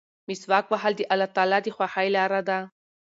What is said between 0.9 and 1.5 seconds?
د الله